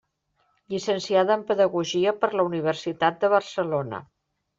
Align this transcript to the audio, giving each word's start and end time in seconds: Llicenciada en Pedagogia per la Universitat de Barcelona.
Llicenciada 0.73 1.35
en 1.39 1.43
Pedagogia 1.51 2.13
per 2.23 2.29
la 2.39 2.45
Universitat 2.47 3.21
de 3.25 3.31
Barcelona. 3.35 4.01